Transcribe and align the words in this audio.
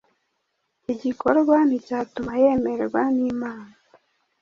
iki 0.93 0.99
gikorwa 1.09 1.55
nticyatuma 1.67 2.31
yemerwa 2.41 3.01
n’imana. 3.17 3.75